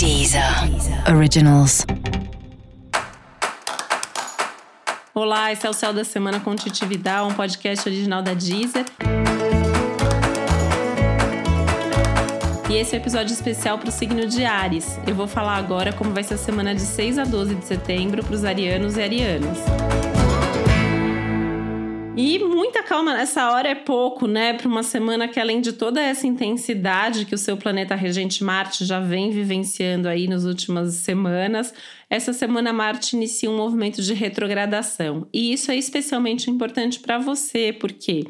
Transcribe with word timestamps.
Deezer 0.00 0.42
Originals. 1.14 1.84
Olá, 5.14 5.52
esse 5.52 5.66
é 5.66 5.68
o 5.68 5.74
Céu 5.74 5.92
da 5.92 6.04
Semana 6.04 6.40
com 6.40 6.56
Titi 6.56 6.86
um 6.86 7.34
podcast 7.34 7.86
original 7.86 8.22
da 8.22 8.32
Deezer. 8.32 8.86
E 12.70 12.76
esse 12.76 12.94
é 12.94 12.98
o 12.98 12.98
um 12.98 13.02
episódio 13.02 13.34
especial 13.34 13.76
para 13.76 13.90
o 13.90 13.92
signo 13.92 14.26
de 14.26 14.42
Ares. 14.42 14.98
Eu 15.06 15.14
vou 15.14 15.28
falar 15.28 15.56
agora 15.56 15.92
como 15.92 16.14
vai 16.14 16.22
ser 16.22 16.32
a 16.32 16.38
semana 16.38 16.74
de 16.74 16.80
6 16.80 17.18
a 17.18 17.24
12 17.24 17.56
de 17.56 17.66
setembro 17.66 18.24
para 18.24 18.34
os 18.34 18.42
arianos 18.42 18.96
e 18.96 19.02
arianas. 19.02 19.58
E 22.16 22.40
muita 22.40 22.82
calma 22.82 23.14
nessa 23.14 23.52
hora 23.52 23.68
é 23.68 23.74
pouco, 23.74 24.26
né? 24.26 24.52
Para 24.52 24.68
uma 24.68 24.82
semana 24.82 25.28
que, 25.28 25.38
além 25.38 25.60
de 25.60 25.72
toda 25.72 26.02
essa 26.02 26.26
intensidade 26.26 27.24
que 27.24 27.34
o 27.34 27.38
seu 27.38 27.56
planeta 27.56 27.94
regente 27.94 28.42
Marte 28.42 28.84
já 28.84 28.98
vem 28.98 29.30
vivenciando 29.30 30.08
aí 30.08 30.26
nas 30.26 30.44
últimas 30.44 30.94
semanas, 30.94 31.72
essa 32.10 32.32
semana 32.32 32.72
Marte 32.72 33.14
inicia 33.14 33.48
um 33.48 33.56
movimento 33.56 34.02
de 34.02 34.12
retrogradação. 34.12 35.26
E 35.32 35.52
isso 35.52 35.70
é 35.70 35.76
especialmente 35.76 36.50
importante 36.50 36.98
para 36.98 37.16
você, 37.16 37.72
porque 37.72 38.24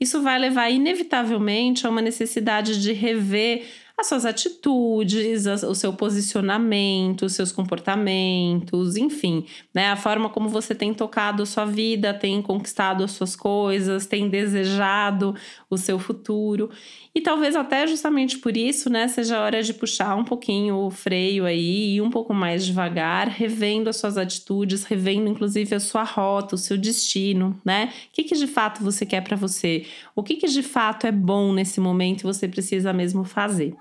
isso 0.00 0.20
vai 0.20 0.38
levar 0.38 0.68
inevitavelmente 0.68 1.86
a 1.86 1.90
uma 1.90 2.02
necessidade 2.02 2.82
de 2.82 2.92
rever 2.92 3.64
as 4.00 4.06
suas 4.06 4.24
atitudes, 4.24 5.46
o 5.46 5.74
seu 5.74 5.92
posicionamento, 5.92 7.26
os 7.26 7.34
seus 7.34 7.52
comportamentos, 7.52 8.96
enfim, 8.96 9.44
né? 9.74 9.90
A 9.90 9.96
forma 9.96 10.28
como 10.28 10.48
você 10.48 10.74
tem 10.74 10.92
tocado 10.94 11.42
a 11.42 11.46
sua 11.46 11.66
vida, 11.66 12.14
tem 12.14 12.40
conquistado 12.40 13.04
as 13.04 13.12
suas 13.12 13.36
coisas, 13.36 14.06
tem 14.06 14.28
desejado 14.28 15.34
o 15.68 15.76
seu 15.76 15.98
futuro. 15.98 16.70
E 17.14 17.20
talvez 17.20 17.56
até 17.56 17.86
justamente 17.86 18.38
por 18.38 18.56
isso, 18.56 18.88
né, 18.88 19.08
seja 19.08 19.36
a 19.36 19.42
hora 19.42 19.62
de 19.62 19.74
puxar 19.74 20.14
um 20.14 20.24
pouquinho 20.24 20.76
o 20.76 20.90
freio 20.90 21.44
aí 21.44 21.94
e 21.94 22.00
um 22.00 22.08
pouco 22.08 22.32
mais 22.32 22.64
devagar, 22.64 23.28
revendo 23.28 23.90
as 23.90 23.96
suas 23.96 24.16
atitudes, 24.16 24.84
revendo 24.84 25.28
inclusive 25.28 25.74
a 25.74 25.80
sua 25.80 26.04
rota, 26.04 26.54
o 26.54 26.58
seu 26.58 26.78
destino, 26.78 27.60
né? 27.64 27.92
O 28.08 28.14
que, 28.14 28.24
que 28.24 28.36
de 28.36 28.46
fato 28.46 28.82
você 28.82 29.04
quer 29.04 29.22
para 29.22 29.36
você? 29.36 29.84
O 30.14 30.22
que, 30.22 30.36
que 30.36 30.46
de 30.46 30.62
fato 30.62 31.06
é 31.06 31.12
bom 31.12 31.52
nesse 31.52 31.80
momento 31.80 32.20
e 32.20 32.24
você 32.24 32.46
precisa 32.46 32.92
mesmo 32.92 33.24
fazer? 33.24 33.74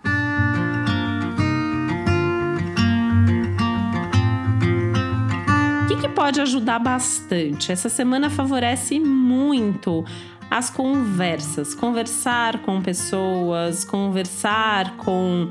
Que 5.99 6.07
pode 6.07 6.39
ajudar 6.39 6.79
bastante? 6.79 7.71
Essa 7.71 7.89
semana 7.89 8.29
favorece 8.29 8.99
muito 8.99 10.05
as 10.49 10.69
conversas, 10.69 11.75
conversar 11.75 12.59
com 12.59 12.81
pessoas, 12.81 13.83
conversar 13.83 14.95
com 14.97 15.49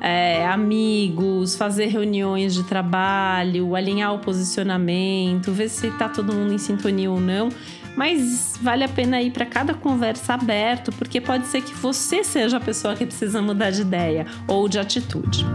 é, 0.00 0.46
amigos, 0.46 1.56
fazer 1.56 1.86
reuniões 1.86 2.54
de 2.54 2.64
trabalho, 2.64 3.76
alinhar 3.76 4.12
o 4.12 4.18
posicionamento, 4.18 5.52
ver 5.52 5.68
se 5.68 5.86
está 5.86 6.08
todo 6.08 6.34
mundo 6.34 6.52
em 6.52 6.58
sintonia 6.58 7.10
ou 7.10 7.20
não. 7.20 7.48
Mas 7.96 8.58
vale 8.60 8.82
a 8.82 8.88
pena 8.88 9.22
ir 9.22 9.30
para 9.30 9.46
cada 9.46 9.72
conversa 9.72 10.34
aberto, 10.34 10.90
porque 10.92 11.20
pode 11.20 11.46
ser 11.46 11.62
que 11.62 11.72
você 11.72 12.24
seja 12.24 12.56
a 12.56 12.60
pessoa 12.60 12.96
que 12.96 13.06
precisa 13.06 13.40
mudar 13.40 13.70
de 13.70 13.82
ideia 13.82 14.26
ou 14.48 14.68
de 14.68 14.80
atitude. 14.80 15.46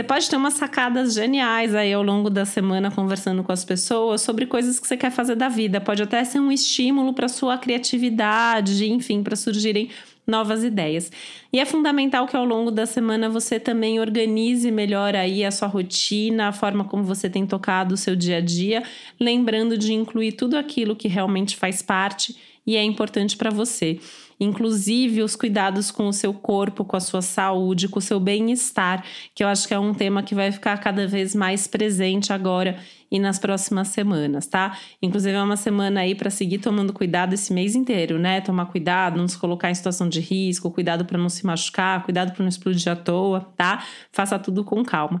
Você 0.00 0.04
pode 0.04 0.30
ter 0.30 0.36
umas 0.36 0.54
sacadas 0.54 1.12
geniais 1.12 1.74
aí 1.74 1.92
ao 1.92 2.02
longo 2.02 2.30
da 2.30 2.46
semana 2.46 2.90
conversando 2.90 3.44
com 3.44 3.52
as 3.52 3.66
pessoas 3.66 4.22
sobre 4.22 4.46
coisas 4.46 4.80
que 4.80 4.86
você 4.86 4.96
quer 4.96 5.10
fazer 5.10 5.34
da 5.34 5.46
vida. 5.46 5.78
Pode 5.78 6.02
até 6.02 6.24
ser 6.24 6.40
um 6.40 6.50
estímulo 6.50 7.12
para 7.12 7.28
sua 7.28 7.58
criatividade, 7.58 8.90
enfim, 8.90 9.22
para 9.22 9.36
surgirem 9.36 9.90
novas 10.26 10.64
ideias. 10.64 11.12
E 11.52 11.60
é 11.60 11.66
fundamental 11.66 12.26
que 12.26 12.34
ao 12.34 12.46
longo 12.46 12.70
da 12.70 12.86
semana 12.86 13.28
você 13.28 13.60
também 13.60 14.00
organize 14.00 14.70
melhor 14.70 15.14
aí 15.14 15.44
a 15.44 15.50
sua 15.50 15.68
rotina, 15.68 16.48
a 16.48 16.52
forma 16.52 16.84
como 16.84 17.04
você 17.04 17.28
tem 17.28 17.46
tocado 17.46 17.92
o 17.94 17.98
seu 17.98 18.16
dia 18.16 18.38
a 18.38 18.40
dia, 18.40 18.82
lembrando 19.20 19.76
de 19.76 19.92
incluir 19.92 20.32
tudo 20.32 20.56
aquilo 20.56 20.96
que 20.96 21.08
realmente 21.08 21.58
faz 21.58 21.82
parte 21.82 22.34
e 22.70 22.76
é 22.76 22.84
importante 22.84 23.36
para 23.36 23.50
você 23.50 23.98
inclusive 24.40 25.22
os 25.22 25.36
cuidados 25.36 25.90
com 25.90 26.08
o 26.08 26.12
seu 26.12 26.32
corpo, 26.32 26.82
com 26.82 26.96
a 26.96 27.00
sua 27.00 27.20
saúde, 27.20 27.88
com 27.88 27.98
o 27.98 28.02
seu 28.02 28.18
bem-estar, 28.18 29.04
que 29.34 29.44
eu 29.44 29.48
acho 29.48 29.68
que 29.68 29.74
é 29.74 29.78
um 29.78 29.92
tema 29.92 30.22
que 30.22 30.34
vai 30.34 30.50
ficar 30.50 30.78
cada 30.78 31.06
vez 31.06 31.34
mais 31.34 31.66
presente 31.66 32.32
agora 32.32 32.78
e 33.12 33.18
nas 33.18 33.38
próximas 33.38 33.88
semanas, 33.88 34.46
tá? 34.46 34.78
Inclusive 35.02 35.36
é 35.36 35.42
uma 35.42 35.56
semana 35.56 36.00
aí 36.00 36.14
para 36.14 36.30
seguir 36.30 36.58
tomando 36.58 36.92
cuidado 36.92 37.34
esse 37.34 37.52
mês 37.52 37.74
inteiro, 37.74 38.18
né? 38.18 38.40
Tomar 38.40 38.66
cuidado, 38.66 39.18
não 39.18 39.28
se 39.28 39.36
colocar 39.36 39.70
em 39.70 39.74
situação 39.74 40.08
de 40.08 40.20
risco, 40.20 40.70
cuidado 40.70 41.04
para 41.04 41.18
não 41.18 41.28
se 41.28 41.44
machucar, 41.44 42.02
cuidado 42.02 42.32
para 42.32 42.42
não 42.42 42.48
explodir 42.48 42.90
à 42.90 42.96
toa, 42.96 43.40
tá? 43.56 43.84
Faça 44.10 44.38
tudo 44.38 44.64
com 44.64 44.82
calma. 44.82 45.20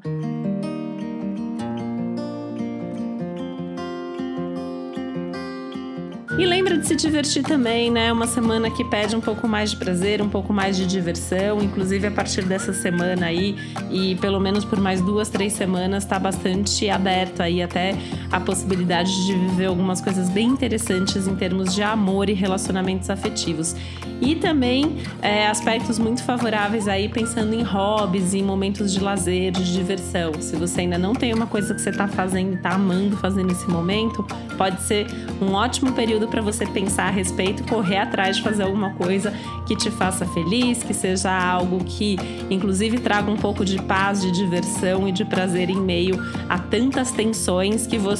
E 6.38 6.46
lembra 6.46 6.78
de 6.78 6.86
se 6.86 6.94
divertir 6.94 7.42
também, 7.42 7.90
né? 7.90 8.12
Uma 8.12 8.26
semana 8.26 8.70
que 8.70 8.84
pede 8.84 9.16
um 9.16 9.20
pouco 9.20 9.48
mais 9.48 9.72
de 9.72 9.76
prazer, 9.76 10.22
um 10.22 10.28
pouco 10.28 10.52
mais 10.52 10.76
de 10.76 10.86
diversão. 10.86 11.60
Inclusive, 11.60 12.06
a 12.06 12.10
partir 12.10 12.42
dessa 12.44 12.72
semana 12.72 13.26
aí, 13.26 13.56
e 13.90 14.14
pelo 14.16 14.38
menos 14.38 14.64
por 14.64 14.80
mais 14.80 15.00
duas, 15.00 15.28
três 15.28 15.52
semanas, 15.52 16.04
tá 16.04 16.18
bastante 16.18 16.88
aberto 16.88 17.40
aí 17.40 17.60
até 17.62 17.94
a 18.30 18.38
possibilidade 18.38 19.26
de 19.26 19.34
viver 19.34 19.66
algumas 19.66 20.00
coisas 20.00 20.30
bem 20.30 20.48
interessantes 20.48 21.26
em 21.26 21.34
termos 21.34 21.74
de 21.74 21.82
amor 21.82 22.28
e 22.28 22.32
relacionamentos 22.32 23.10
afetivos. 23.10 23.74
E 24.20 24.36
também 24.36 24.98
é, 25.22 25.48
aspectos 25.48 25.98
muito 25.98 26.22
favoráveis 26.22 26.86
aí 26.86 27.08
pensando 27.08 27.54
em 27.54 27.62
hobbies, 27.62 28.34
em 28.34 28.42
momentos 28.42 28.92
de 28.92 29.00
lazer, 29.00 29.50
de 29.50 29.72
diversão. 29.72 30.32
Se 30.40 30.56
você 30.56 30.82
ainda 30.82 30.98
não 30.98 31.14
tem 31.14 31.32
uma 31.32 31.46
coisa 31.46 31.74
que 31.74 31.80
você 31.80 31.90
tá 31.90 32.06
fazendo 32.06 32.54
e 32.54 32.56
tá 32.58 32.74
amando 32.74 33.16
fazer 33.16 33.42
nesse 33.42 33.68
momento, 33.68 34.22
pode 34.58 34.82
ser 34.82 35.06
um 35.40 35.54
ótimo 35.54 35.92
período 35.92 36.28
para 36.28 36.42
você 36.42 36.66
pensar 36.66 37.04
a 37.04 37.10
respeito, 37.10 37.64
correr 37.64 37.96
atrás 37.96 38.36
de 38.36 38.42
fazer 38.42 38.62
alguma 38.62 38.90
coisa 38.90 39.32
que 39.66 39.74
te 39.74 39.90
faça 39.90 40.26
feliz, 40.26 40.82
que 40.82 40.92
seja 40.92 41.32
algo 41.32 41.82
que, 41.82 42.18
inclusive, 42.50 42.98
traga 42.98 43.30
um 43.30 43.36
pouco 43.36 43.64
de 43.64 43.80
paz, 43.82 44.20
de 44.20 44.30
diversão 44.32 45.08
e 45.08 45.12
de 45.12 45.24
prazer 45.24 45.70
em 45.70 45.80
meio 45.80 46.20
a 46.46 46.58
tantas 46.58 47.10
tensões 47.10 47.86
que 47.86 47.96
você 47.96 48.19